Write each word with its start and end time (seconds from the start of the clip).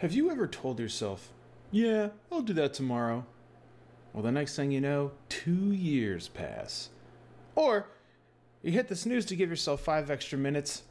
Have 0.00 0.12
you 0.12 0.30
ever 0.30 0.46
told 0.46 0.78
yourself, 0.78 1.32
yeah, 1.70 2.08
I'll 2.30 2.42
do 2.42 2.52
that 2.52 2.74
tomorrow? 2.74 3.24
Well, 4.12 4.22
the 4.22 4.30
next 4.30 4.54
thing 4.54 4.70
you 4.70 4.80
know, 4.80 5.12
two 5.30 5.72
years 5.72 6.28
pass. 6.28 6.90
Or 7.54 7.86
you 8.62 8.72
hit 8.72 8.88
the 8.88 8.96
snooze 8.96 9.24
to 9.26 9.36
give 9.36 9.48
yourself 9.48 9.80
five 9.80 10.10
extra 10.10 10.36
minutes, 10.36 10.82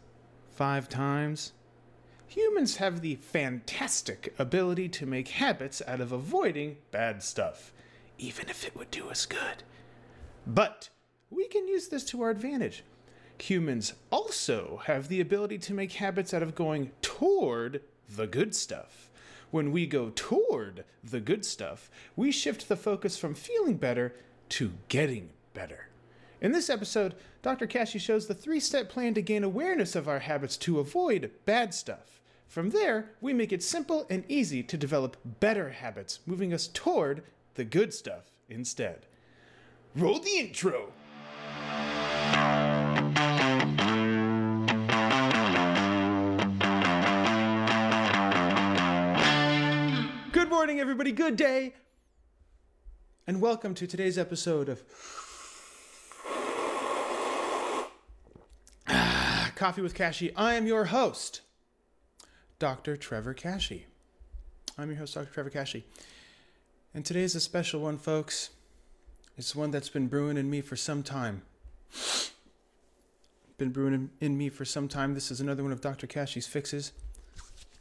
five 0.49 0.89
times. 0.89 1.53
Humans 2.27 2.77
have 2.77 3.01
the 3.01 3.15
fantastic 3.17 4.33
ability 4.39 4.89
to 4.89 5.05
make 5.05 5.27
habits 5.27 5.83
out 5.85 6.01
of 6.01 6.11
avoiding 6.11 6.77
bad 6.89 7.21
stuff, 7.21 7.71
even 8.17 8.49
if 8.49 8.65
it 8.65 8.75
would 8.75 8.89
do 8.89 9.09
us 9.09 9.27
good. 9.27 9.61
But 10.47 10.89
we 11.29 11.47
can 11.47 11.67
use 11.67 11.89
this 11.89 12.05
to 12.05 12.23
our 12.23 12.31
advantage. 12.31 12.83
Humans 13.39 13.93
also 14.09 14.81
have 14.85 15.09
the 15.09 15.21
ability 15.21 15.59
to 15.59 15.75
make 15.75 15.91
habits 15.91 16.33
out 16.33 16.41
of 16.41 16.55
going 16.55 16.91
toward 17.03 17.81
the 18.09 18.27
good 18.27 18.55
stuff. 18.55 19.09
When 19.51 19.71
we 19.71 19.85
go 19.85 20.11
toward 20.15 20.83
the 21.03 21.19
good 21.19 21.45
stuff, 21.45 21.89
we 22.15 22.31
shift 22.31 22.67
the 22.67 22.75
focus 22.75 23.17
from 23.17 23.35
feeling 23.35 23.77
better 23.77 24.13
to 24.49 24.73
getting 24.89 25.29
better. 25.53 25.89
In 26.41 26.51
this 26.51 26.69
episode, 26.69 27.15
Dr. 27.41 27.67
Kashey 27.67 27.99
shows 27.99 28.27
the 28.27 28.33
three 28.33 28.59
step 28.59 28.89
plan 28.89 29.13
to 29.13 29.21
gain 29.21 29.43
awareness 29.43 29.95
of 29.95 30.07
our 30.07 30.19
habits 30.19 30.57
to 30.57 30.79
avoid 30.79 31.31
bad 31.45 31.73
stuff. 31.73 32.21
From 32.47 32.71
there, 32.71 33.11
we 33.21 33.33
make 33.33 33.51
it 33.51 33.63
simple 33.63 34.05
and 34.09 34.23
easy 34.27 34.61
to 34.63 34.77
develop 34.77 35.17
better 35.39 35.69
habits, 35.69 36.19
moving 36.25 36.53
us 36.53 36.67
toward 36.67 37.23
the 37.55 37.63
good 37.63 37.93
stuff 37.93 38.31
instead. 38.49 39.05
Roll 39.95 40.19
the 40.19 40.37
intro! 40.37 40.91
Morning, 50.65 50.81
everybody. 50.81 51.11
Good 51.11 51.35
day. 51.35 51.75
And 53.27 53.39
welcome 53.39 53.75
to 53.75 53.85
today's 53.85 54.17
episode 54.17 54.67
of 54.67 54.81
ah, 58.87 59.51
Coffee 59.55 59.83
with 59.83 59.93
Kashey. 59.93 60.33
I 60.35 60.55
am 60.55 60.65
your 60.65 60.85
host, 60.85 61.41
Dr. 62.57 62.97
Trevor 62.97 63.35
Kashey. 63.35 63.83
I'm 64.75 64.89
your 64.89 64.97
host, 64.97 65.13
Dr. 65.13 65.31
Trevor 65.31 65.51
Kashey. 65.51 65.83
And 66.95 67.05
today 67.05 67.21
is 67.21 67.35
a 67.35 67.39
special 67.39 67.81
one, 67.81 67.99
folks. 67.99 68.49
It's 69.37 69.55
one 69.55 69.69
that's 69.69 69.89
been 69.89 70.07
brewing 70.07 70.35
in 70.35 70.49
me 70.49 70.61
for 70.61 70.75
some 70.75 71.03
time. 71.03 71.43
Been 73.59 73.69
brewing 73.69 74.09
in, 74.19 74.35
me 74.35 74.49
for 74.49 74.65
some 74.65 74.87
time. 74.87 75.13
This 75.13 75.29
is 75.29 75.39
another 75.39 75.61
one 75.61 75.71
of 75.71 75.79
Dr. 75.79 76.07
Kashey's 76.07 76.47
fixes. 76.47 76.91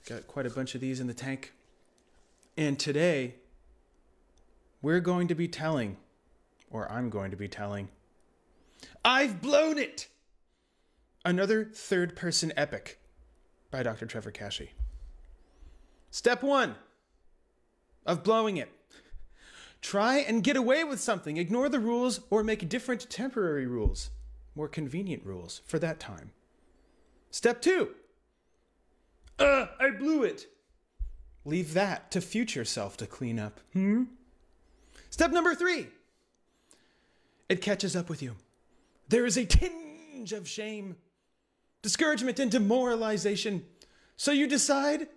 Got 0.07 0.27
quite 0.27 0.45
a 0.45 0.51
bunch 0.51 0.75
of 0.75 0.83
these 0.83 1.01
in 1.01 1.07
the 1.07 1.15
tank. 1.15 1.55
And 2.57 2.79
today, 2.79 3.35
we're 4.81 5.01
going 5.01 5.27
to 5.29 5.35
be 5.35 5.49
telling, 5.49 5.97
or 6.71 6.91
I'm 6.91 7.11
going 7.11 7.33
to 7.33 7.37
be 7.37 7.49
telling, 7.49 7.89
I've 9.05 9.41
blown 9.43 9.77
it! 9.79 10.09
Another 11.25 11.65
third 11.65 12.15
person 12.15 12.53
epic 12.57 13.01
by 13.71 13.83
Dr. 13.83 14.07
Trevor 14.07 14.31
Kashey. 14.31 14.71
Step 16.11 16.45
one 16.45 16.77
of 18.07 18.23
blowing 18.23 18.57
it. 18.57 18.71
Try 19.81 20.19
and 20.19 20.45
get 20.45 20.57
away 20.57 20.85
with 20.85 21.01
something. 21.01 21.39
Ignore 21.39 21.69
the 21.71 21.81
rules 21.81 22.21
or 22.31 22.45
make 22.45 22.69
different 22.69 23.11
temporary 23.11 23.67
rules, 23.67 24.11
more 24.55 24.69
convenient 24.69 25.25
rules 25.27 25.61
for 25.67 25.79
that 25.81 25.99
time. 25.99 26.31
Step 27.31 27.61
two. 27.61 27.91
Uh, 29.41 29.67
I 29.81 29.91
blew 29.91 30.23
it. 30.23 30.47
Leave 31.45 31.75
that 31.75 32.11
to 32.11 32.21
future 32.21 32.65
self 32.65 32.97
to 32.97 33.07
clean 33.07 33.39
up. 33.39 33.61
Hmm? 33.73 34.05
Step 35.11 35.31
number 35.31 35.55
three. 35.55 35.89
It 37.49 37.61
catches 37.61 37.95
up 37.95 38.09
with 38.09 38.23
you. 38.23 38.37
There 39.09 39.27
is 39.27 39.37
a 39.37 39.45
tinge 39.45 40.33
of 40.33 40.49
shame, 40.49 40.97
discouragement, 41.83 42.39
and 42.39 42.51
demoralization. 42.51 43.65
So 44.17 44.33
you 44.33 44.47
decide, 44.47 45.09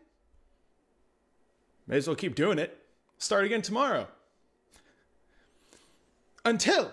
may 1.87 1.97
as 1.97 2.07
well 2.07 2.15
keep 2.15 2.35
doing 2.35 2.59
it. 2.59 2.77
Start 3.17 3.45
again 3.45 3.61
tomorrow. 3.61 4.07
Until 6.43 6.91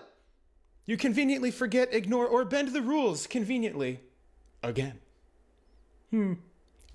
you 0.85 0.97
conveniently 0.97 1.51
forget, 1.51 1.93
ignore, 1.93 2.27
or 2.27 2.45
bend 2.45 2.69
the 2.69 2.81
rules 2.81 3.27
conveniently 3.27 3.99
again. 4.63 4.99
Hmm. 6.11 6.33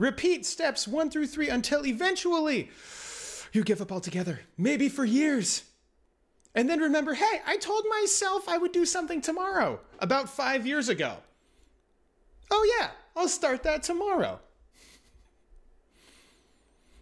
Repeat 0.00 0.46
steps 0.46 0.88
one 0.88 1.10
through 1.10 1.26
three 1.26 1.50
until 1.50 1.84
eventually 1.84 2.70
you 3.52 3.62
give 3.62 3.82
up 3.82 3.92
altogether, 3.92 4.40
maybe 4.56 4.88
for 4.88 5.04
years. 5.04 5.64
And 6.54 6.70
then 6.70 6.80
remember 6.80 7.12
hey, 7.12 7.42
I 7.46 7.58
told 7.58 7.84
myself 8.00 8.48
I 8.48 8.56
would 8.56 8.72
do 8.72 8.86
something 8.86 9.20
tomorrow, 9.20 9.78
about 9.98 10.30
five 10.30 10.66
years 10.66 10.88
ago. 10.88 11.18
Oh, 12.50 12.76
yeah, 12.80 12.92
I'll 13.14 13.28
start 13.28 13.62
that 13.64 13.82
tomorrow. 13.82 14.40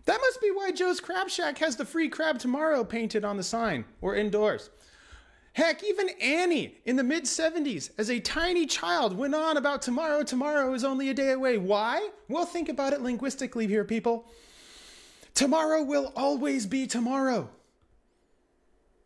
That 0.07 0.21
must 0.21 0.41
be 0.41 0.51
why 0.51 0.73
Joe's 0.73 0.99
Crab 0.99 1.29
Shack 1.29 1.59
has 1.59 1.77
the 1.77 1.85
free 1.85 2.09
crab 2.09 2.41
tomorrow 2.41 2.83
painted 2.83 3.25
on 3.25 3.37
the 3.37 3.45
sign 3.45 3.85
or 4.01 4.17
indoors. 4.17 4.71
Heck, 5.59 5.83
even 5.83 6.11
Annie 6.21 6.77
in 6.85 6.95
the 6.95 7.03
mid 7.03 7.25
70s, 7.25 7.91
as 7.99 8.11
a 8.11 8.21
tiny 8.21 8.65
child, 8.65 9.19
went 9.19 9.35
on 9.35 9.57
about 9.57 9.83
tomorrow, 9.83 10.23
tomorrow 10.23 10.73
is 10.73 10.85
only 10.85 11.09
a 11.09 11.15
day 11.15 11.33
away. 11.33 11.59
Why? 11.59 12.11
Well, 12.29 12.47
think 12.47 12.69
about 12.69 12.93
it 12.93 13.01
linguistically 13.01 13.67
here, 13.67 13.85
people. 13.85 14.31
Tomorrow 15.35 15.83
will 15.83 16.13
always 16.15 16.65
be 16.65 16.87
tomorrow. 16.87 17.51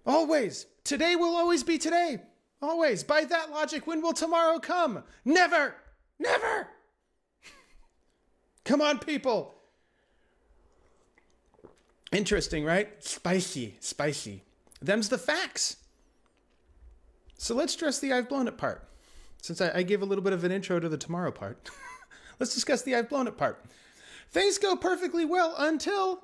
Always. 0.06 0.66
Today 0.84 1.16
will 1.16 1.34
always 1.34 1.64
be 1.64 1.78
today. 1.78 2.20
Always. 2.60 3.02
By 3.02 3.24
that 3.24 3.50
logic, 3.50 3.86
when 3.86 4.02
will 4.02 4.12
tomorrow 4.12 4.58
come? 4.58 5.04
Never. 5.24 5.74
Never. 6.19 6.69
come 8.66 8.82
on, 8.82 8.98
people. 8.98 9.54
Interesting, 12.12 12.62
right? 12.62 13.02
Spicy, 13.02 13.76
spicy. 13.80 14.42
Them's 14.82 15.08
the 15.08 15.16
facts. 15.16 15.76
So 17.42 17.56
let's 17.56 17.75
address 17.75 17.98
the 17.98 18.12
I've 18.12 18.28
blown 18.28 18.47
it 18.47 18.56
part. 18.56 18.86
Since 19.42 19.60
I, 19.60 19.78
I 19.78 19.82
gave 19.82 20.00
a 20.00 20.04
little 20.04 20.22
bit 20.22 20.32
of 20.32 20.44
an 20.44 20.53
intro 20.53 20.78
to 20.78 20.88
the 20.88 20.97
tomorrow 20.97 21.32
part, 21.32 21.70
let's 22.38 22.54
discuss 22.54 22.82
the 22.82 22.94
I've 22.94 23.08
blown 23.08 23.26
it 23.26 23.36
part. 23.36 23.64
Things 24.30 24.58
go 24.58 24.76
perfectly 24.76 25.25
well 25.25 25.56
until 25.58 26.22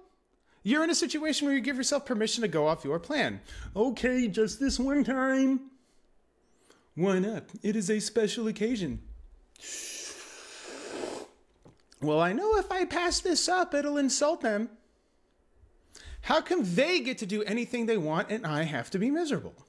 you're 0.63 0.85
in 0.85 0.91
a 0.91 0.95
situation 0.95 1.49
where 1.49 1.57
you 1.57 1.61
give 1.61 1.77
yourself 1.77 2.07
permission 2.07 2.43
to 2.43 2.49
go 2.49 2.69
off 2.69 2.85
your 2.85 3.01
plan. 3.01 3.41
Okay, 3.75 4.29
just 4.29 4.61
this 4.61 4.79
one 4.79 5.03
time. 5.03 5.73
Why 6.95 7.19
not? 7.19 7.47
It 7.65 7.75
is 7.75 7.91
a 7.91 7.99
special 7.99 8.47
occasion. 8.47 9.01
Well, 12.01 12.21
I 12.21 12.33
know 12.33 12.59
if 12.59 12.71
I 12.71 12.85
pass 12.85 13.19
this 13.19 13.49
up, 13.49 13.75
it'll 13.75 13.99
insult 13.99 14.43
them. 14.43 14.71
How 16.21 16.41
come 16.41 16.61
they 16.63 17.01
get 17.01 17.19
to 17.19 17.27
do 17.27 17.43
anything 17.43 17.87
they 17.87 17.99
want 17.99 18.31
and 18.31 18.47
I 18.47 18.63
have 18.63 18.89
to 18.91 19.01
be 19.01 19.11
miserable? 19.11 19.65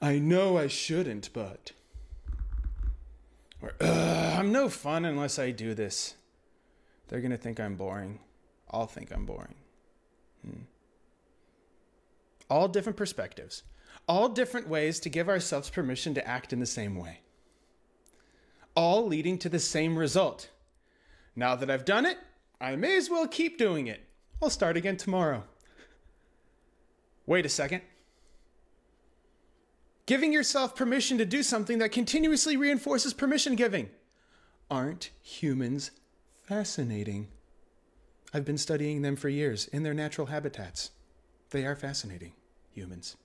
I 0.00 0.18
know 0.18 0.56
I 0.56 0.68
shouldn't, 0.68 1.30
but. 1.32 1.72
Or, 3.60 3.72
I'm 3.80 4.52
no 4.52 4.68
fun 4.68 5.04
unless 5.04 5.38
I 5.38 5.50
do 5.50 5.74
this. 5.74 6.14
They're 7.08 7.20
going 7.20 7.32
to 7.32 7.36
think 7.36 7.58
I'm 7.58 7.74
boring. 7.74 8.20
I'll 8.70 8.86
think 8.86 9.12
I'm 9.12 9.26
boring. 9.26 9.54
Hmm. 10.44 10.62
All 12.50 12.68
different 12.68 12.96
perspectives, 12.96 13.62
all 14.06 14.28
different 14.28 14.68
ways 14.68 15.00
to 15.00 15.08
give 15.08 15.28
ourselves 15.28 15.70
permission 15.70 16.14
to 16.14 16.26
act 16.26 16.52
in 16.52 16.60
the 16.60 16.66
same 16.66 16.96
way, 16.96 17.20
all 18.74 19.06
leading 19.06 19.38
to 19.38 19.48
the 19.48 19.58
same 19.58 19.98
result. 19.98 20.48
Now 21.34 21.56
that 21.56 21.70
I've 21.70 21.84
done 21.84 22.06
it, 22.06 22.18
I 22.60 22.76
may 22.76 22.96
as 22.96 23.10
well 23.10 23.26
keep 23.26 23.58
doing 23.58 23.86
it. 23.86 24.00
I'll 24.42 24.50
start 24.50 24.76
again 24.76 24.96
tomorrow. 24.96 25.44
Wait 27.26 27.44
a 27.44 27.50
second. 27.50 27.82
Giving 30.08 30.32
yourself 30.32 30.74
permission 30.74 31.18
to 31.18 31.26
do 31.26 31.42
something 31.42 31.80
that 31.80 31.92
continuously 31.92 32.56
reinforces 32.56 33.12
permission 33.12 33.56
giving. 33.56 33.90
Aren't 34.70 35.10
humans 35.20 35.90
fascinating? 36.44 37.28
I've 38.32 38.46
been 38.46 38.56
studying 38.56 39.02
them 39.02 39.16
for 39.16 39.28
years 39.28 39.66
in 39.66 39.82
their 39.82 39.92
natural 39.92 40.28
habitats. 40.28 40.92
They 41.50 41.66
are 41.66 41.76
fascinating, 41.76 42.32
humans. 42.70 43.18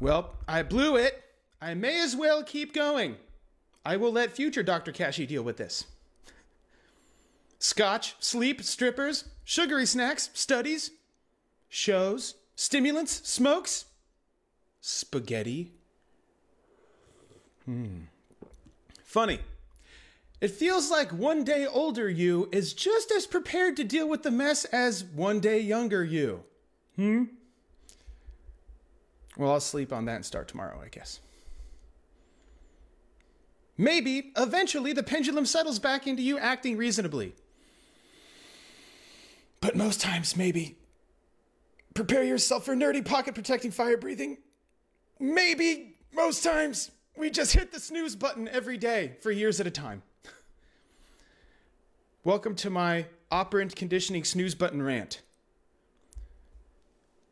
Well, 0.00 0.34
I 0.48 0.64
blew 0.64 0.96
it. 0.96 1.22
I 1.60 1.74
may 1.74 2.00
as 2.00 2.16
well 2.16 2.42
keep 2.42 2.74
going. 2.74 3.14
I 3.86 3.96
will 3.96 4.10
let 4.10 4.32
future 4.32 4.64
Dr. 4.64 4.90
Kashey 4.90 5.28
deal 5.28 5.44
with 5.44 5.56
this. 5.56 5.84
Scotch, 7.60 8.16
sleep, 8.18 8.60
strippers, 8.64 9.26
sugary 9.44 9.86
snacks, 9.86 10.30
studies, 10.34 10.90
shows, 11.68 12.34
stimulants, 12.56 13.28
smokes, 13.28 13.84
spaghetti. 14.86 15.72
Hmm. 17.64 18.00
Funny. 19.02 19.38
It 20.42 20.50
feels 20.50 20.90
like 20.90 21.10
one 21.10 21.42
day 21.42 21.66
older 21.66 22.06
you 22.06 22.50
is 22.52 22.74
just 22.74 23.10
as 23.10 23.26
prepared 23.26 23.78
to 23.78 23.84
deal 23.84 24.06
with 24.06 24.22
the 24.24 24.30
mess 24.30 24.66
as 24.66 25.02
one 25.02 25.40
day 25.40 25.58
younger 25.58 26.04
you. 26.04 26.44
Hmm? 26.96 27.24
Well, 29.38 29.52
I'll 29.52 29.60
sleep 29.60 29.90
on 29.90 30.04
that 30.04 30.16
and 30.16 30.24
start 30.26 30.48
tomorrow, 30.48 30.78
I 30.84 30.88
guess. 30.88 31.20
Maybe, 33.78 34.32
eventually, 34.36 34.92
the 34.92 35.02
pendulum 35.02 35.46
settles 35.46 35.78
back 35.78 36.06
into 36.06 36.22
you 36.22 36.38
acting 36.38 36.76
reasonably. 36.76 37.34
But 39.62 39.76
most 39.76 40.02
times, 40.02 40.36
maybe, 40.36 40.76
prepare 41.94 42.22
yourself 42.22 42.66
for 42.66 42.76
nerdy 42.76 43.02
pocket 43.02 43.34
protecting 43.34 43.70
fire 43.70 43.96
breathing. 43.96 44.36
Maybe, 45.24 45.96
most 46.12 46.44
times, 46.44 46.90
we 47.16 47.30
just 47.30 47.54
hit 47.54 47.72
the 47.72 47.80
snooze 47.80 48.14
button 48.14 48.46
every 48.46 48.76
day 48.76 49.16
for 49.22 49.30
years 49.30 49.58
at 49.58 49.66
a 49.66 49.70
time. 49.70 50.02
Welcome 52.24 52.54
to 52.56 52.68
my 52.68 53.06
operant 53.30 53.74
conditioning 53.74 54.24
snooze 54.24 54.54
button 54.54 54.82
rant. 54.82 55.22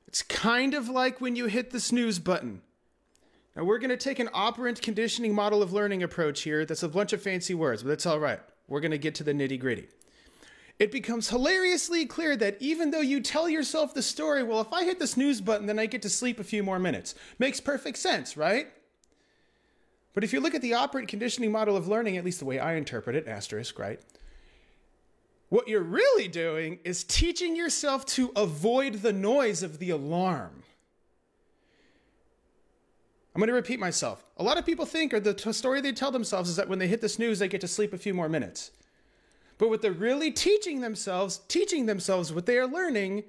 It's 0.07 0.23
kind 0.23 0.73
of 0.73 0.89
like 0.89 1.21
when 1.21 1.37
you 1.37 1.49
hit 1.49 1.71
the 1.71 1.81
snooze 1.81 2.19
button. 2.19 2.63
Now, 3.55 3.65
we're 3.65 3.79
going 3.79 3.91
to 3.91 3.99
take 3.99 4.21
an 4.21 4.31
operant 4.33 4.81
conditioning 4.81 5.35
model 5.35 5.63
of 5.63 5.75
learning 5.75 6.03
approach 6.03 6.41
here. 6.41 6.65
That's 6.65 6.83
a 6.83 6.89
bunch 6.89 7.13
of 7.13 7.21
fancy 7.21 7.53
words, 7.53 7.83
but 7.83 7.91
that's 7.91 8.07
all 8.07 8.19
right. 8.19 8.41
We're 8.69 8.81
going 8.81 8.93
to 8.93 8.99
get 8.99 9.15
to 9.17 9.25
the 9.25 9.35
nitty 9.35 9.61
gritty. 9.61 9.89
It 10.83 10.91
becomes 10.91 11.29
hilariously 11.29 12.07
clear 12.07 12.37
that 12.39 12.57
even 12.59 12.91
though 12.91 13.03
you 13.03 13.21
tell 13.21 13.49
yourself 13.49 13.95
the 13.95 14.03
story, 14.03 14.43
well, 14.43 14.61
if 14.61 14.73
I 14.73 14.83
hit 14.83 14.99
the 14.99 15.07
snooze 15.07 15.41
button, 15.41 15.67
then 15.67 15.79
I 15.79 15.87
get 15.87 16.03
to 16.03 16.09
sleep 16.09 16.41
a 16.41 16.45
few 16.45 16.65
more 16.65 16.81
minutes. 16.81 17.15
Makes 17.39 17.61
perfect 17.61 17.99
sense, 17.99 18.37
right? 18.37 18.67
But 20.13 20.25
if 20.25 20.33
you 20.33 20.41
look 20.41 20.57
at 20.57 20.61
the 20.61 20.75
operant 20.75 21.07
conditioning 21.07 21.53
model 21.53 21.77
of 21.77 21.87
learning, 21.87 22.17
at 22.17 22.25
least 22.25 22.41
the 22.41 22.47
way 22.47 22.59
I 22.59 22.75
interpret 22.75 23.15
it, 23.15 23.29
asterisk, 23.29 23.79
right? 23.79 24.01
What 25.51 25.69
you're 25.69 25.85
really 25.85 26.27
doing 26.27 26.81
is 26.83 27.05
teaching 27.05 27.55
yourself 27.55 28.05
to 28.07 28.33
avoid 28.35 28.95
the 28.95 29.13
noise 29.13 29.63
of 29.63 29.79
the 29.79 29.91
alarm. 29.91 30.65
I'm 33.37 33.39
going 33.39 33.47
to 33.47 33.55
repeat 33.55 33.79
myself. 33.79 34.25
A 34.37 34.43
lot 34.43 34.59
of 34.59 34.67
people 34.67 34.85
think, 34.85 35.15
or 35.15 35.21
the 35.21 35.53
story 35.53 35.81
they 35.81 35.93
tell 35.93 36.11
themselves, 36.11 36.51
is 36.51 36.57
that 36.57 36.69
when 36.69 36.81
they 36.81 36.89
hit 36.89 37.01
the 37.01 37.09
snooze, 37.09 37.39
they 37.39 37.47
get 37.47 37.61
to 37.61 37.69
sleep 37.69 37.93
a 37.93 37.99
few 37.99 38.15
more 38.15 38.29
minutes. 38.29 38.73
But 39.63 39.69
what 39.69 39.81
they're 39.81 39.93
really 39.93 40.33
teaching 40.33 40.81
themselves, 40.81 41.43
teaching 41.47 41.87
themselves 41.87 42.33
what 42.33 42.47
they 42.47 42.59
are 42.59 42.67
learning, 42.67 43.23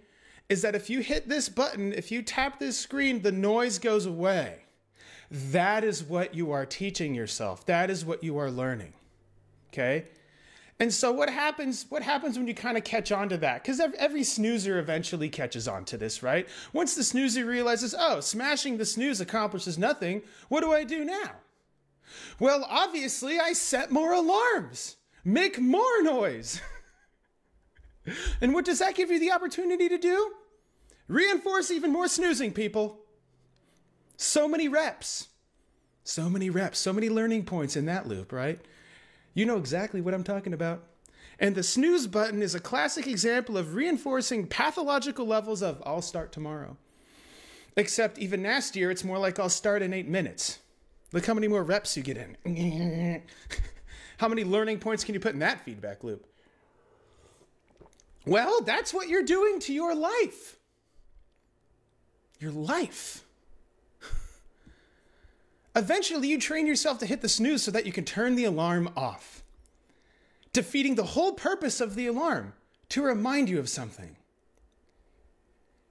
is 0.49 0.63
that 0.63 0.73
if 0.73 0.89
you 0.89 1.01
hit 1.01 1.29
this 1.29 1.47
button, 1.47 1.93
if 1.93 2.11
you 2.11 2.23
tap 2.23 2.57
this 2.57 2.75
screen, 2.75 3.21
the 3.21 3.31
noise 3.31 3.77
goes 3.77 4.07
away. 4.07 4.63
That 5.29 5.83
is 5.83 6.03
what 6.03 6.33
you 6.33 6.51
are 6.51 6.65
teaching 6.65 7.13
yourself. 7.13 7.67
That 7.67 7.91
is 7.91 8.03
what 8.03 8.23
you 8.23 8.39
are 8.39 8.49
learning. 8.49 8.93
Okay? 9.67 10.07
And 10.79 10.91
so 10.91 11.11
what 11.11 11.29
happens 11.29 11.85
what 11.89 12.01
happens 12.01 12.35
when 12.35 12.47
you 12.47 12.55
kind 12.55 12.79
of 12.79 12.83
catch 12.83 13.11
on 13.11 13.29
to 13.29 13.37
that? 13.37 13.63
Cuz 13.63 13.79
every 13.79 14.23
snoozer 14.23 14.79
eventually 14.79 15.29
catches 15.29 15.67
on 15.67 15.85
to 15.85 15.97
this, 15.97 16.23
right? 16.23 16.49
Once 16.73 16.95
the 16.95 17.03
snoozer 17.03 17.45
realizes, 17.45 17.93
"Oh, 17.95 18.21
smashing 18.21 18.77
the 18.77 18.87
snooze 18.87 19.21
accomplishes 19.21 19.77
nothing. 19.77 20.23
What 20.49 20.61
do 20.61 20.73
I 20.73 20.83
do 20.83 21.05
now?" 21.05 21.41
Well, 22.39 22.65
obviously, 22.67 23.39
I 23.39 23.53
set 23.53 23.91
more 23.91 24.13
alarms. 24.13 24.95
Make 25.23 25.59
more 25.59 26.01
noise. 26.01 26.61
and 28.41 28.53
what 28.53 28.65
does 28.65 28.79
that 28.79 28.95
give 28.95 29.11
you 29.11 29.19
the 29.19 29.31
opportunity 29.31 29.87
to 29.89 29.97
do? 29.97 30.33
Reinforce 31.07 31.71
even 31.71 31.91
more 31.91 32.07
snoozing, 32.07 32.51
people. 32.51 32.99
So 34.17 34.47
many 34.47 34.67
reps. 34.67 35.27
So 36.03 36.29
many 36.29 36.49
reps, 36.49 36.79
so 36.79 36.91
many 36.91 37.09
learning 37.09 37.45
points 37.45 37.77
in 37.77 37.85
that 37.85 38.07
loop, 38.07 38.33
right? 38.33 38.59
You 39.33 39.45
know 39.45 39.57
exactly 39.57 40.01
what 40.01 40.13
I'm 40.13 40.23
talking 40.23 40.53
about. 40.53 40.83
And 41.39 41.55
the 41.55 41.63
snooze 41.63 42.07
button 42.07 42.41
is 42.41 42.55
a 42.55 42.59
classic 42.59 43.07
example 43.07 43.57
of 43.57 43.73
reinforcing 43.73 44.47
pathological 44.47 45.25
levels 45.25 45.63
of 45.63 45.81
I'll 45.85 46.01
start 46.01 46.31
tomorrow. 46.31 46.77
Except 47.75 48.19
even 48.19 48.43
nastier, 48.43 48.91
it's 48.91 49.03
more 49.03 49.17
like 49.17 49.39
I'll 49.39 49.49
start 49.49 49.81
in 49.81 49.93
eight 49.93 50.07
minutes. 50.07 50.59
Look 51.11 51.25
how 51.25 51.33
many 51.33 51.47
more 51.47 51.63
reps 51.63 51.97
you 51.97 52.03
get 52.03 52.17
in. 52.17 53.21
how 54.23 54.29
many 54.29 54.45
learning 54.45 54.79
points 54.79 55.03
can 55.03 55.13
you 55.13 55.19
put 55.19 55.33
in 55.33 55.39
that 55.39 55.65
feedback 55.65 56.01
loop? 56.01 56.25
Well, 58.25 58.61
that's 58.61 58.93
what 58.93 59.09
you're 59.09 59.21
doing 59.21 59.59
to 59.59 59.73
your 59.73 59.93
life. 59.93 60.55
Your 62.39 62.53
life. 62.53 63.25
Eventually, 65.75 66.29
you 66.29 66.39
train 66.39 66.65
yourself 66.65 66.99
to 66.99 67.05
hit 67.05 67.19
the 67.19 67.27
snooze 67.27 67.63
so 67.63 67.71
that 67.71 67.85
you 67.85 67.91
can 67.91 68.05
turn 68.05 68.35
the 68.35 68.45
alarm 68.45 68.91
off, 68.95 69.43
defeating 70.53 70.95
the 70.95 71.03
whole 71.03 71.33
purpose 71.33 71.81
of 71.81 71.95
the 71.95 72.07
alarm 72.07 72.53
to 72.87 73.01
remind 73.01 73.49
you 73.49 73.59
of 73.59 73.67
something. 73.67 74.15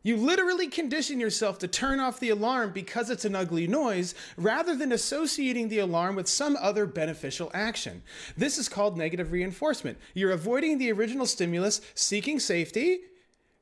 You 0.02 0.16
literally 0.16 0.66
condition 0.66 1.20
yourself 1.20 1.58
to 1.58 1.68
turn 1.68 2.00
off 2.00 2.18
the 2.18 2.30
alarm 2.30 2.72
because 2.72 3.08
it's 3.08 3.24
an 3.24 3.36
ugly 3.36 3.66
noise 3.66 4.14
rather 4.36 4.74
than 4.74 4.90
associating 4.90 5.68
the 5.68 5.78
alarm 5.78 6.16
with 6.16 6.28
some 6.28 6.56
other 6.60 6.86
beneficial 6.86 7.50
action. 7.54 8.02
This 8.36 8.58
is 8.58 8.68
called 8.68 8.98
negative 8.98 9.30
reinforcement. 9.30 9.98
You're 10.14 10.32
avoiding 10.32 10.78
the 10.78 10.90
original 10.90 11.26
stimulus, 11.26 11.80
seeking 11.94 12.40
safety 12.40 13.00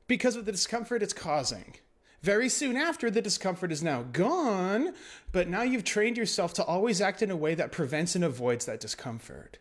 because 0.07 0.35
of 0.35 0.45
the 0.45 0.51
discomfort 0.51 1.03
it's 1.03 1.13
causing. 1.13 1.75
Very 2.21 2.49
soon 2.49 2.75
after, 2.75 3.09
the 3.09 3.21
discomfort 3.21 3.71
is 3.71 3.81
now 3.81 4.03
gone, 4.03 4.93
but 5.31 5.47
now 5.47 5.63
you've 5.63 5.83
trained 5.83 6.17
yourself 6.17 6.53
to 6.55 6.63
always 6.63 7.01
act 7.01 7.23
in 7.23 7.31
a 7.31 7.35
way 7.35 7.55
that 7.55 7.71
prevents 7.71 8.15
and 8.15 8.23
avoids 8.23 8.65
that 8.65 8.79
discomfort. 8.79 9.57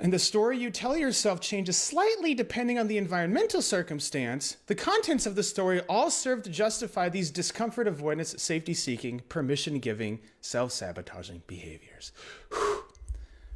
And 0.00 0.12
the 0.12 0.18
story 0.18 0.58
you 0.58 0.70
tell 0.70 0.96
yourself 0.96 1.40
changes 1.40 1.76
slightly 1.76 2.34
depending 2.34 2.78
on 2.78 2.88
the 2.88 2.98
environmental 2.98 3.62
circumstance. 3.62 4.56
The 4.66 4.74
contents 4.74 5.24
of 5.24 5.36
the 5.36 5.42
story 5.42 5.80
all 5.88 6.10
serve 6.10 6.42
to 6.42 6.50
justify 6.50 7.08
these 7.08 7.30
discomfort 7.30 7.86
avoidance, 7.86 8.34
safety 8.42 8.74
seeking, 8.74 9.20
permission 9.28 9.78
giving, 9.78 10.20
self 10.40 10.72
sabotaging 10.72 11.42
behaviors. 11.46 12.12
Whew. 12.52 12.84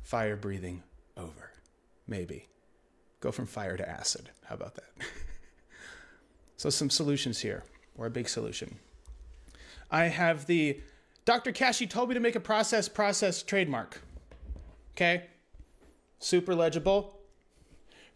Fire 0.02 0.36
breathing 0.36 0.84
over. 1.16 1.50
Maybe. 2.06 2.48
Go 3.20 3.32
from 3.32 3.46
fire 3.46 3.76
to 3.76 3.88
acid. 3.88 4.30
How 4.44 4.54
about 4.54 4.76
that? 4.76 4.90
So, 6.58 6.70
some 6.70 6.90
solutions 6.90 7.38
here, 7.38 7.62
or 7.96 8.06
a 8.06 8.10
big 8.10 8.28
solution. 8.28 8.80
I 9.92 10.06
have 10.06 10.46
the 10.46 10.80
Dr. 11.24 11.52
Kashey 11.52 11.86
told 11.86 12.08
me 12.08 12.14
to 12.14 12.20
make 12.20 12.34
a 12.34 12.40
process 12.40 12.88
process 12.88 13.44
trademark. 13.44 14.02
Okay? 14.96 15.26
Super 16.18 16.54
legible. 16.54 17.18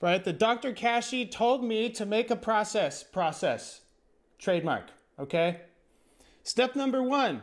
Right? 0.00 0.22
The 0.22 0.32
Dr. 0.32 0.72
Kashey 0.72 1.30
told 1.30 1.62
me 1.62 1.88
to 1.90 2.04
make 2.04 2.30
a 2.30 2.36
process 2.36 3.02
process 3.02 3.82
trademark. 4.38 4.88
Okay? 5.18 5.60
Step 6.42 6.74
number 6.74 7.02
one. 7.02 7.42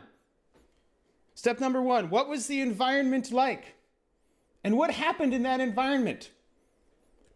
Step 1.34 1.58
number 1.60 1.80
one 1.80 2.10
what 2.10 2.28
was 2.28 2.46
the 2.46 2.60
environment 2.60 3.32
like? 3.32 3.76
And 4.62 4.76
what 4.76 4.90
happened 4.90 5.32
in 5.32 5.42
that 5.44 5.60
environment? 5.60 6.30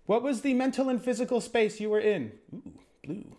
What 0.07 0.23
was 0.23 0.43
the 0.43 0.53
mental 0.53 0.91
and 0.91 1.03
physical 1.03 1.41
space 1.41 1.81
you 1.81 1.89
were 1.89 2.01
in? 2.01 2.33
Ooh, 2.55 2.73
blue. 3.03 3.37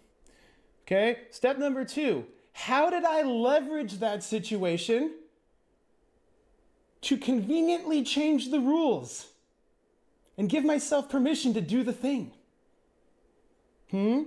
Okay, 0.81 1.19
step 1.29 1.59
number 1.59 1.85
two 1.85 2.25
how 2.57 2.89
did 2.89 3.03
I 3.03 3.21
leverage 3.21 3.99
that 3.99 4.23
situation 4.23 5.11
to 7.01 7.17
conveniently 7.17 8.01
change 8.01 8.49
the 8.49 8.61
rules 8.61 9.27
and 10.37 10.49
give 10.49 10.65
myself 10.65 11.09
permission 11.09 11.53
to 11.53 11.61
do 11.61 11.83
the 11.83 11.93
thing? 11.93 12.31
Hmm? 13.91 14.23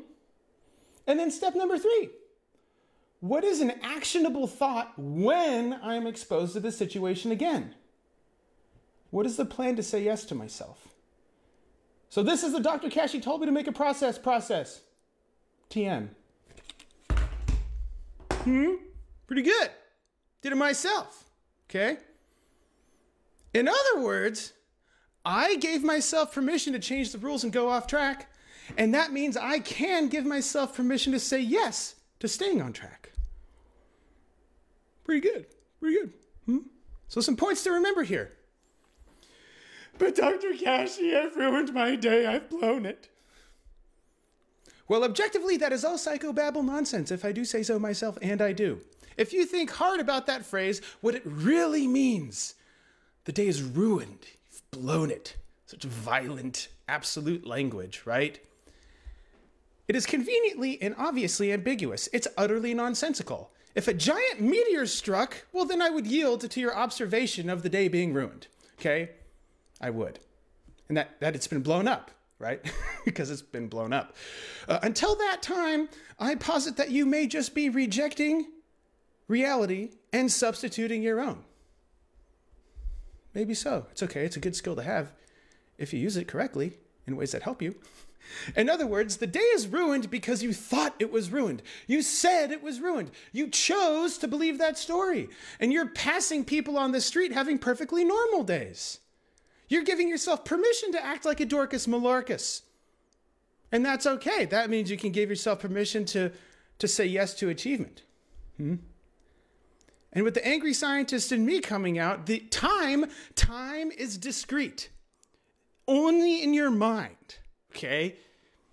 And 1.06 1.18
then 1.18 1.30
step 1.30 1.54
number 1.54 1.78
three 1.78 2.10
what 3.20 3.42
is 3.42 3.60
an 3.60 3.72
actionable 3.82 4.46
thought 4.46 4.92
when 4.96 5.78
I'm 5.82 6.06
exposed 6.06 6.52
to 6.52 6.60
the 6.60 6.70
situation 6.70 7.32
again? 7.32 7.74
What 9.10 9.26
is 9.26 9.36
the 9.36 9.44
plan 9.44 9.74
to 9.76 9.82
say 9.82 10.04
yes 10.04 10.24
to 10.26 10.34
myself? 10.34 10.88
So, 12.10 12.22
this 12.22 12.42
is 12.42 12.52
the 12.52 12.60
Dr. 12.60 12.88
Kashey 12.88 13.20
told 13.20 13.40
me 13.40 13.46
to 13.46 13.52
make 13.52 13.66
a 13.66 13.72
process 13.72 14.18
process. 14.18 14.80
TM. 15.70 16.08
Hmm? 18.30 18.74
Pretty 19.26 19.42
good. 19.42 19.70
Did 20.40 20.52
it 20.52 20.56
myself. 20.56 21.24
Okay? 21.68 21.98
In 23.52 23.68
other 23.68 24.00
words, 24.00 24.52
I 25.24 25.56
gave 25.56 25.82
myself 25.84 26.32
permission 26.32 26.72
to 26.72 26.78
change 26.78 27.12
the 27.12 27.18
rules 27.18 27.44
and 27.44 27.52
go 27.52 27.68
off 27.68 27.86
track. 27.86 28.30
And 28.76 28.94
that 28.94 29.12
means 29.12 29.36
I 29.36 29.60
can 29.60 30.08
give 30.08 30.26
myself 30.26 30.74
permission 30.74 31.12
to 31.12 31.20
say 31.20 31.40
yes 31.40 31.94
to 32.20 32.28
staying 32.28 32.60
on 32.60 32.72
track. 32.72 33.12
Pretty 35.04 35.20
good. 35.20 35.46
Pretty 35.80 35.96
good. 35.96 36.12
Hmm? 36.46 36.58
So, 37.08 37.20
some 37.20 37.36
points 37.36 37.64
to 37.64 37.70
remember 37.72 38.02
here. 38.02 38.32
But 39.96 40.14
Dr. 40.14 40.52
Kashey, 40.52 41.16
I've 41.16 41.36
ruined 41.36 41.72
my 41.72 41.96
day. 41.96 42.26
I've 42.26 42.50
blown 42.50 42.84
it. 42.86 43.08
Well, 44.86 45.04
objectively, 45.04 45.56
that 45.58 45.72
is 45.72 45.84
all 45.84 45.96
psychobabble 45.96 46.64
nonsense, 46.64 47.10
if 47.10 47.24
I 47.24 47.32
do 47.32 47.44
say 47.44 47.62
so 47.62 47.78
myself, 47.78 48.16
and 48.22 48.40
I 48.40 48.52
do. 48.52 48.80
If 49.16 49.32
you 49.32 49.44
think 49.44 49.70
hard 49.70 50.00
about 50.00 50.26
that 50.26 50.46
phrase, 50.46 50.80
what 51.00 51.14
it 51.14 51.22
really 51.24 51.86
means, 51.86 52.54
the 53.24 53.32
day 53.32 53.48
is 53.48 53.62
ruined. 53.62 54.26
Blown 54.80 55.10
it. 55.10 55.36
Such 55.66 55.84
violent, 55.84 56.68
absolute 56.88 57.46
language, 57.46 58.02
right? 58.04 58.38
It 59.88 59.96
is 59.96 60.06
conveniently 60.06 60.80
and 60.80 60.94
obviously 60.98 61.52
ambiguous. 61.52 62.08
It's 62.12 62.28
utterly 62.36 62.74
nonsensical. 62.74 63.50
If 63.74 63.88
a 63.88 63.94
giant 63.94 64.40
meteor 64.40 64.86
struck, 64.86 65.46
well, 65.52 65.64
then 65.64 65.82
I 65.82 65.90
would 65.90 66.06
yield 66.06 66.48
to 66.50 66.60
your 66.60 66.76
observation 66.76 67.50
of 67.50 67.62
the 67.62 67.68
day 67.68 67.88
being 67.88 68.12
ruined. 68.12 68.46
Okay? 68.78 69.10
I 69.80 69.90
would. 69.90 70.20
And 70.88 70.96
that, 70.96 71.20
that 71.20 71.34
it's 71.34 71.46
been 71.46 71.62
blown 71.62 71.88
up, 71.88 72.10
right? 72.38 72.60
because 73.04 73.30
it's 73.30 73.42
been 73.42 73.68
blown 73.68 73.92
up. 73.92 74.14
Uh, 74.68 74.78
until 74.82 75.16
that 75.16 75.42
time, 75.42 75.88
I 76.18 76.34
posit 76.34 76.76
that 76.76 76.90
you 76.90 77.04
may 77.04 77.26
just 77.26 77.54
be 77.54 77.68
rejecting 77.68 78.46
reality 79.26 79.90
and 80.12 80.30
substituting 80.30 81.02
your 81.02 81.20
own. 81.20 81.44
Maybe 83.38 83.54
so. 83.54 83.86
It's 83.92 84.02
okay. 84.02 84.24
It's 84.24 84.36
a 84.36 84.40
good 84.40 84.56
skill 84.56 84.74
to 84.74 84.82
have 84.82 85.12
if 85.78 85.92
you 85.92 86.00
use 86.00 86.16
it 86.16 86.26
correctly 86.26 86.72
in 87.06 87.16
ways 87.16 87.30
that 87.30 87.44
help 87.44 87.62
you. 87.62 87.76
In 88.56 88.68
other 88.68 88.84
words, 88.84 89.18
the 89.18 89.28
day 89.28 89.38
is 89.54 89.68
ruined 89.68 90.10
because 90.10 90.42
you 90.42 90.52
thought 90.52 90.96
it 90.98 91.12
was 91.12 91.30
ruined. 91.30 91.62
You 91.86 92.02
said 92.02 92.50
it 92.50 92.64
was 92.64 92.80
ruined. 92.80 93.12
You 93.30 93.46
chose 93.46 94.18
to 94.18 94.26
believe 94.26 94.58
that 94.58 94.76
story. 94.76 95.28
And 95.60 95.72
you're 95.72 95.86
passing 95.86 96.44
people 96.44 96.76
on 96.76 96.90
the 96.90 97.00
street 97.00 97.30
having 97.30 97.60
perfectly 97.60 98.04
normal 98.04 98.42
days. 98.42 98.98
You're 99.68 99.84
giving 99.84 100.08
yourself 100.08 100.44
permission 100.44 100.90
to 100.90 101.06
act 101.06 101.24
like 101.24 101.38
a 101.38 101.46
Dorcas 101.46 101.86
Malarcus. 101.86 102.62
And 103.70 103.86
that's 103.86 104.04
okay. 104.04 104.46
That 104.46 104.68
means 104.68 104.90
you 104.90 104.96
can 104.96 105.12
give 105.12 105.30
yourself 105.30 105.60
permission 105.60 106.04
to, 106.06 106.32
to 106.80 106.88
say 106.88 107.06
yes 107.06 107.34
to 107.34 107.50
achievement. 107.50 108.02
Hmm? 108.56 108.74
And 110.12 110.24
with 110.24 110.34
the 110.34 110.46
angry 110.46 110.72
scientist 110.72 111.32
and 111.32 111.44
me 111.44 111.60
coming 111.60 111.98
out, 111.98 112.26
the 112.26 112.40
time, 112.40 113.06
time 113.34 113.90
is 113.90 114.16
discrete. 114.16 114.90
Only 115.86 116.42
in 116.42 116.54
your 116.54 116.70
mind. 116.70 117.38
Okay? 117.72 118.16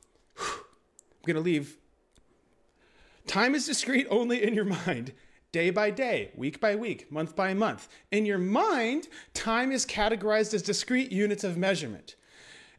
I'm 0.39 1.25
going 1.25 1.35
to 1.35 1.41
leave. 1.41 1.77
Time 3.27 3.55
is 3.55 3.65
discrete 3.65 4.07
only 4.09 4.43
in 4.43 4.53
your 4.53 4.65
mind, 4.65 5.13
day 5.51 5.71
by 5.71 5.89
day, 5.89 6.31
week 6.35 6.59
by 6.59 6.75
week, 6.75 7.11
month 7.11 7.35
by 7.35 7.53
month. 7.53 7.87
In 8.11 8.25
your 8.25 8.37
mind, 8.37 9.07
time 9.33 9.71
is 9.71 9.85
categorized 9.85 10.53
as 10.53 10.61
discrete 10.61 11.11
units 11.11 11.43
of 11.43 11.57
measurement. 11.57 12.15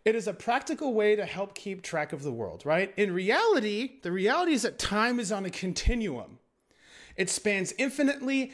It 0.05 0.15
is 0.15 0.29
a 0.29 0.33
practical 0.33 0.95
way 0.95 1.17
to 1.17 1.27
help 1.27 1.57
keep 1.57 1.83
track 1.83 2.13
of 2.13 2.23
the 2.23 2.31
world, 2.31 2.65
right? 2.65 2.95
In 2.97 3.13
reality, 3.13 3.95
the 4.03 4.13
reality 4.13 4.53
is 4.53 4.63
that 4.63 4.79
time 4.79 5.19
is 5.19 5.33
on 5.33 5.45
a 5.45 5.51
continuum. 5.51 6.39
It 7.17 7.31
spans 7.31 7.73
infinitely 7.79 8.53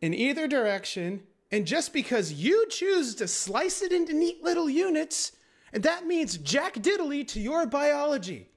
in 0.00 0.14
either 0.14 0.46
direction, 0.46 1.22
and 1.50 1.66
just 1.66 1.92
because 1.92 2.32
you 2.32 2.66
choose 2.68 3.14
to 3.16 3.28
slice 3.28 3.82
it 3.82 3.92
into 3.92 4.12
neat 4.12 4.42
little 4.42 4.68
units, 4.68 5.32
and 5.72 5.82
that 5.82 6.06
means 6.06 6.38
jack 6.38 6.74
diddly 6.74 7.26
to 7.28 7.40
your 7.40 7.66
biology. 7.66 8.48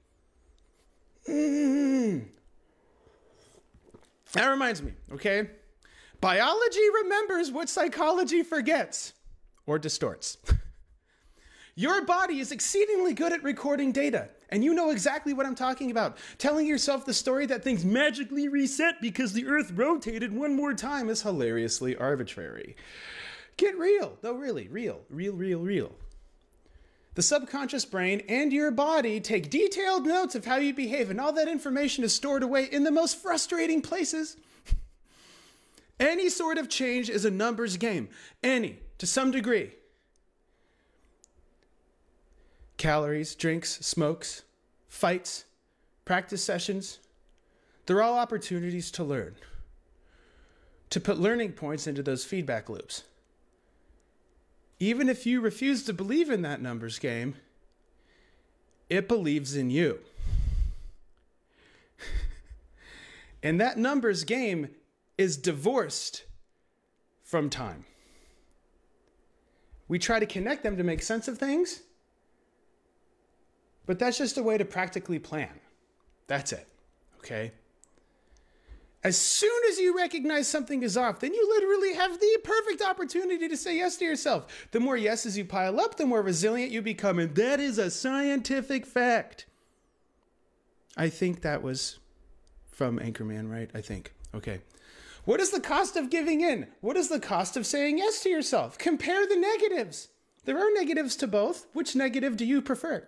Mm. 1.28 2.24
That 4.32 4.48
reminds 4.48 4.82
me, 4.82 4.92
okay? 5.12 5.48
Biology 6.20 6.90
remembers 7.02 7.50
what 7.50 7.68
psychology 7.68 8.42
forgets 8.42 9.12
or 9.66 9.78
distorts. 9.78 10.38
Your 11.78 12.04
body 12.04 12.40
is 12.40 12.50
exceedingly 12.50 13.14
good 13.14 13.32
at 13.32 13.44
recording 13.44 13.92
data, 13.92 14.30
and 14.48 14.64
you 14.64 14.74
know 14.74 14.90
exactly 14.90 15.32
what 15.32 15.46
I'm 15.46 15.54
talking 15.54 15.92
about. 15.92 16.16
Telling 16.36 16.66
yourself 16.66 17.06
the 17.06 17.14
story 17.14 17.46
that 17.46 17.62
things 17.62 17.84
magically 17.84 18.48
reset 18.48 19.00
because 19.00 19.32
the 19.32 19.46
Earth 19.46 19.70
rotated 19.70 20.32
one 20.32 20.56
more 20.56 20.74
time 20.74 21.08
is 21.08 21.22
hilariously 21.22 21.94
arbitrary. 21.94 22.74
Get 23.56 23.78
real, 23.78 24.18
though, 24.22 24.34
really, 24.34 24.66
real, 24.66 25.02
real, 25.08 25.34
real, 25.34 25.60
real. 25.60 25.92
The 27.14 27.22
subconscious 27.22 27.84
brain 27.84 28.24
and 28.28 28.52
your 28.52 28.72
body 28.72 29.20
take 29.20 29.48
detailed 29.48 30.04
notes 30.04 30.34
of 30.34 30.46
how 30.46 30.56
you 30.56 30.74
behave, 30.74 31.10
and 31.10 31.20
all 31.20 31.32
that 31.34 31.46
information 31.46 32.02
is 32.02 32.12
stored 32.12 32.42
away 32.42 32.64
in 32.64 32.82
the 32.82 32.90
most 32.90 33.22
frustrating 33.22 33.82
places. 33.82 34.36
Any 36.00 36.28
sort 36.28 36.58
of 36.58 36.68
change 36.68 37.08
is 37.08 37.24
a 37.24 37.30
numbers 37.30 37.76
game. 37.76 38.08
Any, 38.42 38.80
to 38.98 39.06
some 39.06 39.30
degree. 39.30 39.74
Calories, 42.78 43.34
drinks, 43.34 43.84
smokes, 43.84 44.42
fights, 44.88 45.44
practice 46.06 46.42
sessions, 46.42 47.00
they're 47.84 48.02
all 48.02 48.18
opportunities 48.18 48.90
to 48.92 49.04
learn, 49.04 49.34
to 50.88 51.00
put 51.00 51.18
learning 51.18 51.52
points 51.52 51.86
into 51.86 52.02
those 52.02 52.24
feedback 52.24 52.70
loops 52.70 53.02
even 54.80 55.08
if 55.08 55.26
you 55.26 55.40
refuse 55.40 55.82
to 55.84 55.92
believe 55.92 56.30
in 56.30 56.42
that 56.42 56.62
numbers 56.62 56.98
game, 56.98 57.34
it 58.88 59.08
believes 59.08 59.56
in 59.56 59.70
you. 59.70 59.98
and 63.42 63.60
that 63.60 63.76
numbers 63.76 64.24
game 64.24 64.68
is 65.16 65.36
divorced 65.36 66.24
from 67.22 67.50
time. 67.50 67.84
We 69.88 69.98
try 69.98 70.20
to 70.20 70.26
connect 70.26 70.62
them 70.62 70.76
to 70.76 70.84
make 70.84 71.02
sense 71.02 71.28
of 71.28 71.38
things, 71.38 71.82
but 73.88 73.98
that's 73.98 74.18
just 74.18 74.36
a 74.36 74.42
way 74.42 74.58
to 74.58 74.66
practically 74.66 75.18
plan. 75.18 75.48
That's 76.26 76.52
it. 76.52 76.68
Okay? 77.20 77.52
As 79.02 79.16
soon 79.16 79.62
as 79.70 79.78
you 79.78 79.96
recognize 79.96 80.46
something 80.46 80.82
is 80.82 80.94
off, 80.94 81.20
then 81.20 81.32
you 81.32 81.48
literally 81.48 81.94
have 81.94 82.20
the 82.20 82.38
perfect 82.44 82.82
opportunity 82.82 83.48
to 83.48 83.56
say 83.56 83.78
yes 83.78 83.96
to 83.96 84.04
yourself. 84.04 84.68
The 84.72 84.80
more 84.80 84.98
yeses 84.98 85.38
you 85.38 85.46
pile 85.46 85.80
up, 85.80 85.96
the 85.96 86.04
more 86.04 86.20
resilient 86.20 86.70
you 86.70 86.82
become. 86.82 87.18
And 87.18 87.34
that 87.36 87.60
is 87.60 87.78
a 87.78 87.90
scientific 87.90 88.84
fact. 88.84 89.46
I 90.94 91.08
think 91.08 91.40
that 91.40 91.62
was 91.62 91.98
from 92.70 92.98
Anchorman, 92.98 93.50
right? 93.50 93.70
I 93.72 93.80
think. 93.80 94.12
Okay. 94.34 94.60
What 95.24 95.40
is 95.40 95.50
the 95.50 95.60
cost 95.60 95.96
of 95.96 96.10
giving 96.10 96.42
in? 96.42 96.66
What 96.82 96.98
is 96.98 97.08
the 97.08 97.20
cost 97.20 97.56
of 97.56 97.66
saying 97.66 97.96
yes 97.96 98.22
to 98.24 98.28
yourself? 98.28 98.76
Compare 98.76 99.26
the 99.26 99.36
negatives. 99.36 100.08
There 100.44 100.58
are 100.58 100.70
negatives 100.74 101.16
to 101.16 101.26
both. 101.26 101.66
Which 101.72 101.96
negative 101.96 102.36
do 102.36 102.44
you 102.44 102.60
prefer? 102.60 103.06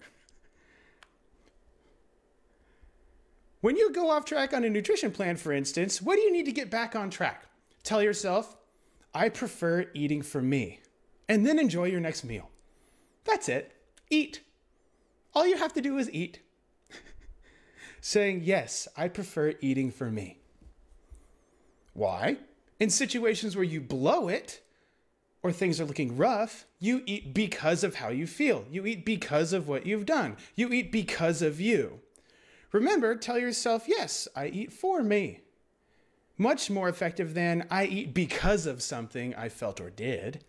When 3.61 3.77
you 3.77 3.93
go 3.93 4.11
off 4.11 4.25
track 4.25 4.55
on 4.55 4.65
a 4.65 4.71
nutrition 4.71 5.11
plan, 5.11 5.37
for 5.37 5.53
instance, 5.53 6.01
what 6.01 6.17
do 6.17 6.23
you 6.23 6.33
need 6.33 6.47
to 6.47 6.53
get 6.53 6.71
back 6.71 6.97
on 6.97 7.11
track? 7.11 7.45
Tell 7.83 8.03
yourself, 8.03 8.57
I 9.15 9.29
prefer 9.29 9.87
eating 9.93 10.23
for 10.23 10.41
me, 10.41 10.81
and 11.29 11.47
then 11.47 11.59
enjoy 11.59 11.87
your 11.87 12.01
next 12.01 12.25
meal. 12.25 12.49
That's 13.25 13.49
it. 13.49 13.73
Eat. 14.09 14.41
All 15.35 15.47
you 15.47 15.59
have 15.59 15.75
to 15.75 15.83
do 15.83 15.99
is 15.99 16.11
eat. 16.11 16.41
Saying, 18.01 18.43
yes, 18.45 18.89
I 18.97 19.09
prefer 19.09 19.55
eating 19.61 19.91
for 19.91 20.11
me. 20.11 20.41
Why? 21.93 22.39
In 22.79 22.89
situations 22.89 23.57
where 23.57 23.65
you 23.65 23.83
blow 23.83 24.29
it, 24.29 24.63
or 25.43 25.53
things 25.53 25.81
are 25.81 25.85
looking 25.85 26.17
rough, 26.17 26.67
you 26.79 27.03
eat 27.05 27.35
because 27.35 27.85
of 27.85 27.97
how 27.97 28.09
you 28.09 28.27
feel. 28.27 28.65
You 28.71 28.87
eat 28.87 29.05
because 29.05 29.53
of 29.53 29.69
what 29.69 29.87
you've 29.87 30.07
done. 30.07 30.37
You 30.55 30.73
eat 30.73 30.91
because 30.91 31.43
of 31.43 31.61
you. 31.61 32.01
Remember, 32.73 33.17
tell 33.17 33.39
yourself, 33.39 33.85
yes, 33.89 34.29
I 34.37 34.47
eat 34.47 34.73
for 34.73 35.03
me. 35.03 35.41
Much 36.39 36.71
more 36.71 36.89
effective 36.89 37.35
than 37.35 37.67
I 37.71 37.85
eat 37.85 38.15
because 38.15 38.67
of 38.67 38.83
something 38.83 39.35
I 39.35 39.49
felt 39.49 39.81
or 39.81 39.91
did. 39.91 40.45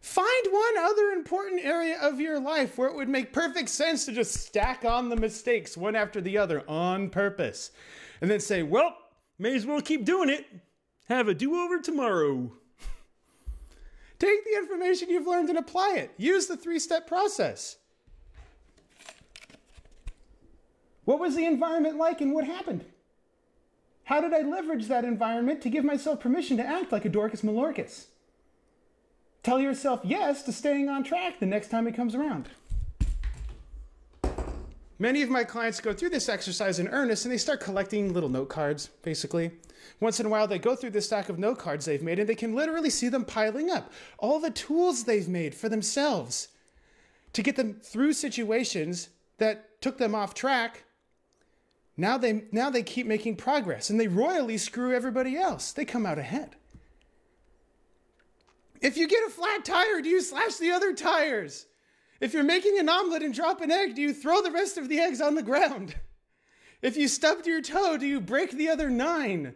Find 0.00 0.46
one 0.50 0.78
other 0.78 1.10
important 1.10 1.64
area 1.64 1.98
of 2.00 2.20
your 2.20 2.38
life 2.38 2.78
where 2.78 2.88
it 2.88 2.94
would 2.94 3.08
make 3.08 3.32
perfect 3.32 3.68
sense 3.68 4.04
to 4.04 4.12
just 4.12 4.34
stack 4.34 4.84
on 4.84 5.08
the 5.08 5.16
mistakes 5.16 5.76
one 5.76 5.96
after 5.96 6.20
the 6.20 6.38
other 6.38 6.62
on 6.68 7.10
purpose. 7.10 7.72
And 8.20 8.30
then 8.30 8.38
say, 8.38 8.62
well, 8.62 8.96
may 9.38 9.54
as 9.56 9.66
well 9.66 9.80
keep 9.80 10.04
doing 10.04 10.30
it. 10.30 10.46
Have 11.08 11.26
a 11.26 11.34
do 11.34 11.56
over 11.56 11.80
tomorrow. 11.80 12.52
Take 14.18 14.44
the 14.44 14.56
information 14.56 15.10
you've 15.10 15.26
learned 15.26 15.48
and 15.48 15.58
apply 15.58 15.94
it. 15.96 16.12
Use 16.16 16.46
the 16.46 16.56
three 16.56 16.78
step 16.78 17.06
process. 17.06 17.76
What 21.06 21.20
was 21.20 21.36
the 21.36 21.46
environment 21.46 21.96
like 21.96 22.20
and 22.20 22.34
what 22.34 22.44
happened? 22.44 22.84
How 24.04 24.20
did 24.20 24.34
I 24.34 24.40
leverage 24.40 24.88
that 24.88 25.04
environment 25.04 25.62
to 25.62 25.70
give 25.70 25.84
myself 25.84 26.18
permission 26.18 26.56
to 26.56 26.66
act 26.66 26.90
like 26.90 27.04
a 27.04 27.08
Dorcas 27.08 27.42
Malarcus? 27.42 28.06
Tell 29.44 29.60
yourself 29.60 30.00
yes 30.02 30.42
to 30.42 30.52
staying 30.52 30.88
on 30.88 31.04
track 31.04 31.38
the 31.38 31.46
next 31.46 31.68
time 31.68 31.86
it 31.86 31.94
comes 31.94 32.16
around. 32.16 32.48
Many 34.98 35.22
of 35.22 35.30
my 35.30 35.44
clients 35.44 35.78
go 35.78 35.92
through 35.92 36.08
this 36.08 36.28
exercise 36.28 36.80
in 36.80 36.88
earnest 36.88 37.24
and 37.24 37.32
they 37.32 37.38
start 37.38 37.60
collecting 37.60 38.12
little 38.12 38.28
note 38.28 38.48
cards, 38.48 38.88
basically. 39.02 39.52
Once 40.00 40.18
in 40.18 40.26
a 40.26 40.28
while, 40.28 40.48
they 40.48 40.58
go 40.58 40.74
through 40.74 40.90
the 40.90 41.00
stack 41.00 41.28
of 41.28 41.38
note 41.38 41.58
cards 41.58 41.84
they've 41.84 42.02
made 42.02 42.18
and 42.18 42.28
they 42.28 42.34
can 42.34 42.56
literally 42.56 42.90
see 42.90 43.08
them 43.08 43.24
piling 43.24 43.70
up. 43.70 43.92
All 44.18 44.40
the 44.40 44.50
tools 44.50 45.04
they've 45.04 45.28
made 45.28 45.54
for 45.54 45.68
themselves 45.68 46.48
to 47.32 47.44
get 47.44 47.54
them 47.54 47.74
through 47.80 48.14
situations 48.14 49.10
that 49.38 49.80
took 49.80 49.98
them 49.98 50.12
off 50.12 50.34
track 50.34 50.82
now 51.96 52.18
they 52.18 52.44
now 52.52 52.70
they 52.70 52.82
keep 52.82 53.06
making 53.06 53.36
progress 53.36 53.90
and 53.90 53.98
they 53.98 54.08
royally 54.08 54.58
screw 54.58 54.94
everybody 54.94 55.36
else. 55.36 55.72
They 55.72 55.84
come 55.84 56.06
out 56.06 56.18
ahead. 56.18 56.56
If 58.80 58.96
you 58.96 59.08
get 59.08 59.26
a 59.26 59.30
flat 59.30 59.64
tire, 59.64 60.02
do 60.02 60.08
you 60.08 60.20
slash 60.20 60.56
the 60.56 60.72
other 60.72 60.92
tires? 60.92 61.66
If 62.20 62.34
you're 62.34 62.44
making 62.44 62.78
an 62.78 62.88
omelet 62.88 63.22
and 63.22 63.34
drop 63.34 63.60
an 63.60 63.70
egg, 63.70 63.94
do 63.94 64.02
you 64.02 64.12
throw 64.12 64.42
the 64.42 64.50
rest 64.50 64.78
of 64.78 64.88
the 64.88 64.98
eggs 64.98 65.20
on 65.20 65.34
the 65.34 65.42
ground? 65.42 65.96
If 66.82 66.96
you 66.96 67.08
stubbed 67.08 67.46
your 67.46 67.62
toe, 67.62 67.96
do 67.96 68.06
you 68.06 68.20
break 68.20 68.52
the 68.52 68.68
other 68.68 68.90
nine? 68.90 69.54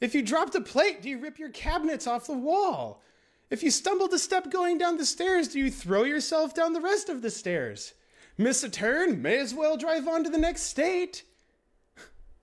If 0.00 0.14
you 0.14 0.22
dropped 0.22 0.54
a 0.54 0.60
plate, 0.60 1.02
do 1.02 1.08
you 1.08 1.18
rip 1.18 1.38
your 1.38 1.50
cabinets 1.50 2.06
off 2.06 2.26
the 2.26 2.36
wall? 2.36 3.02
If 3.50 3.62
you 3.62 3.70
stumbled 3.70 4.12
a 4.12 4.18
step 4.18 4.50
going 4.50 4.78
down 4.78 4.96
the 4.96 5.06
stairs, 5.06 5.48
do 5.48 5.58
you 5.58 5.70
throw 5.70 6.04
yourself 6.04 6.54
down 6.54 6.72
the 6.72 6.80
rest 6.80 7.08
of 7.08 7.22
the 7.22 7.30
stairs? 7.30 7.94
Miss 8.40 8.62
a 8.62 8.68
turn, 8.68 9.20
may 9.20 9.36
as 9.38 9.52
well 9.52 9.76
drive 9.76 10.06
on 10.06 10.22
to 10.22 10.30
the 10.30 10.38
next 10.38 10.62
state. 10.62 11.24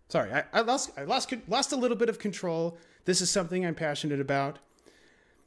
Sorry, 0.09 0.31
I, 0.31 0.43
I 0.51 0.61
lost 0.61 0.91
I 0.97 1.05
lost 1.05 1.33
lost 1.47 1.71
a 1.71 1.77
little 1.77 1.95
bit 1.95 2.09
of 2.09 2.19
control. 2.19 2.77
This 3.05 3.21
is 3.21 3.29
something 3.29 3.65
I'm 3.65 3.75
passionate 3.75 4.19
about. 4.19 4.59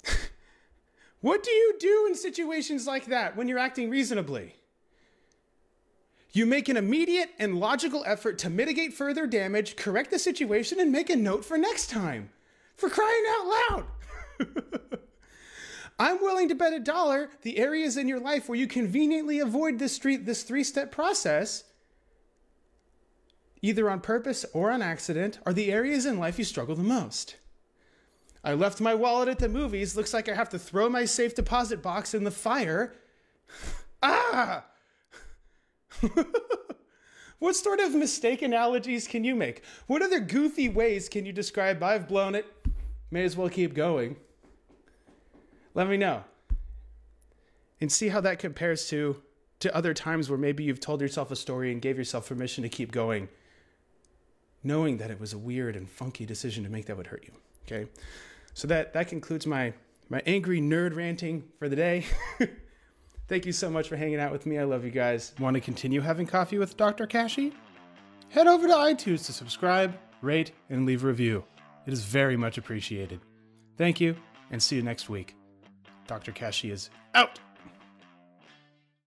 what 1.20 1.42
do 1.42 1.50
you 1.50 1.76
do 1.78 2.06
in 2.08 2.14
situations 2.14 2.86
like 2.86 3.06
that 3.06 3.36
when 3.36 3.46
you're 3.46 3.58
acting 3.58 3.90
reasonably? 3.90 4.54
You 6.32 6.46
make 6.46 6.68
an 6.68 6.76
immediate 6.76 7.30
and 7.38 7.60
logical 7.60 8.02
effort 8.06 8.38
to 8.38 8.50
mitigate 8.50 8.94
further 8.94 9.26
damage, 9.26 9.76
correct 9.76 10.10
the 10.10 10.18
situation, 10.18 10.80
and 10.80 10.90
make 10.90 11.10
a 11.10 11.16
note 11.16 11.44
for 11.44 11.58
next 11.58 11.90
time. 11.90 12.30
For 12.76 12.88
crying 12.88 13.24
out 13.28 13.46
loud! 13.70 14.98
I'm 15.98 16.20
willing 16.20 16.48
to 16.48 16.54
bet 16.54 16.72
a 16.72 16.78
dollar 16.78 17.30
the 17.42 17.58
areas 17.58 17.96
in 17.96 18.06
your 18.06 18.20
life 18.20 18.48
where 18.48 18.58
you 18.58 18.66
conveniently 18.66 19.40
avoid 19.40 19.78
this, 19.78 19.94
street, 19.94 20.26
this 20.26 20.44
three 20.44 20.62
step 20.62 20.92
process, 20.92 21.64
either 23.62 23.90
on 23.90 24.00
purpose 24.00 24.44
or 24.52 24.70
on 24.70 24.80
accident, 24.80 25.40
are 25.44 25.52
the 25.52 25.72
areas 25.72 26.06
in 26.06 26.18
life 26.18 26.38
you 26.38 26.44
struggle 26.44 26.76
the 26.76 26.82
most. 26.82 27.36
I 28.44 28.54
left 28.54 28.80
my 28.80 28.94
wallet 28.94 29.28
at 29.28 29.40
the 29.40 29.48
movies. 29.48 29.96
Looks 29.96 30.14
like 30.14 30.28
I 30.28 30.34
have 30.34 30.50
to 30.50 30.58
throw 30.58 30.88
my 30.88 31.04
safe 31.04 31.34
deposit 31.34 31.82
box 31.82 32.14
in 32.14 32.22
the 32.22 32.30
fire. 32.30 32.94
ah! 34.02 34.64
what 37.40 37.56
sort 37.56 37.80
of 37.80 37.94
mistake 37.94 38.42
analogies 38.42 39.08
can 39.08 39.24
you 39.24 39.34
make? 39.34 39.64
What 39.88 40.02
other 40.02 40.20
goofy 40.20 40.68
ways 40.68 41.08
can 41.08 41.26
you 41.26 41.32
describe 41.32 41.82
I've 41.82 42.06
blown 42.06 42.36
it? 42.36 42.46
May 43.10 43.24
as 43.24 43.36
well 43.36 43.48
keep 43.48 43.74
going. 43.74 44.16
Let 45.74 45.88
me 45.88 45.96
know. 45.96 46.24
And 47.80 47.90
see 47.92 48.08
how 48.08 48.20
that 48.22 48.38
compares 48.38 48.88
to 48.88 49.22
to 49.60 49.74
other 49.74 49.92
times 49.92 50.30
where 50.30 50.38
maybe 50.38 50.62
you've 50.62 50.80
told 50.80 51.00
yourself 51.00 51.30
a 51.30 51.36
story 51.36 51.72
and 51.72 51.82
gave 51.82 51.98
yourself 51.98 52.28
permission 52.28 52.62
to 52.62 52.68
keep 52.68 52.92
going, 52.92 53.28
knowing 54.62 54.98
that 54.98 55.10
it 55.10 55.18
was 55.18 55.32
a 55.32 55.38
weird 55.38 55.74
and 55.74 55.90
funky 55.90 56.24
decision 56.24 56.62
to 56.62 56.70
make 56.70 56.86
that 56.86 56.96
would 56.96 57.08
hurt 57.08 57.24
you. 57.24 57.32
Okay? 57.66 57.90
So 58.54 58.68
that 58.68 58.92
that 58.92 59.08
concludes 59.08 59.46
my 59.46 59.72
my 60.08 60.22
angry 60.26 60.60
nerd 60.60 60.96
ranting 60.96 61.44
for 61.58 61.68
the 61.68 61.76
day. 61.76 62.04
Thank 63.28 63.44
you 63.44 63.52
so 63.52 63.68
much 63.68 63.88
for 63.88 63.96
hanging 63.96 64.20
out 64.20 64.32
with 64.32 64.46
me. 64.46 64.58
I 64.58 64.64
love 64.64 64.84
you 64.84 64.90
guys. 64.90 65.34
Want 65.38 65.54
to 65.54 65.60
continue 65.60 66.00
having 66.00 66.26
coffee 66.26 66.58
with 66.58 66.78
Dr. 66.78 67.06
Kashey? 67.06 67.52
Head 68.30 68.46
over 68.46 68.66
to 68.66 68.72
iTunes 68.72 69.26
to 69.26 69.32
subscribe, 69.32 69.98
rate, 70.22 70.52
and 70.70 70.86
leave 70.86 71.04
a 71.04 71.06
review. 71.06 71.44
It 71.86 71.92
is 71.92 72.04
very 72.04 72.36
much 72.36 72.58
appreciated. 72.58 73.20
Thank 73.76 74.00
you, 74.00 74.16
and 74.50 74.62
see 74.62 74.76
you 74.76 74.82
next 74.82 75.08
week. 75.08 75.37
Dr. 76.08 76.32
Kashey 76.32 76.72
is 76.72 76.90
out. 77.14 77.38